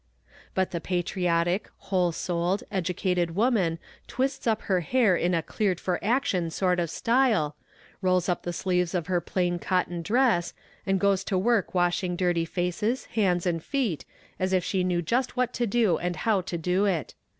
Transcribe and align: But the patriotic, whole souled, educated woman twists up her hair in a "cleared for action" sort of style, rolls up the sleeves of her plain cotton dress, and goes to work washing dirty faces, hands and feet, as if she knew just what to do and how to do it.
But 0.55 0.71
the 0.71 0.81
patriotic, 0.81 1.69
whole 1.77 2.11
souled, 2.11 2.63
educated 2.71 3.35
woman 3.35 3.77
twists 4.07 4.47
up 4.47 4.63
her 4.63 4.79
hair 4.79 5.15
in 5.15 5.35
a 5.35 5.43
"cleared 5.43 5.79
for 5.79 6.03
action" 6.03 6.49
sort 6.49 6.79
of 6.79 6.89
style, 6.89 7.55
rolls 8.01 8.27
up 8.27 8.41
the 8.41 8.51
sleeves 8.51 8.95
of 8.95 9.05
her 9.05 9.21
plain 9.21 9.59
cotton 9.59 10.01
dress, 10.01 10.55
and 10.87 10.99
goes 10.99 11.23
to 11.25 11.37
work 11.37 11.75
washing 11.75 12.15
dirty 12.15 12.45
faces, 12.45 13.05
hands 13.13 13.45
and 13.45 13.63
feet, 13.63 14.03
as 14.39 14.53
if 14.53 14.63
she 14.63 14.83
knew 14.83 15.03
just 15.03 15.37
what 15.37 15.53
to 15.53 15.67
do 15.67 15.99
and 15.99 16.15
how 16.15 16.41
to 16.41 16.57
do 16.57 16.85
it. 16.85 17.13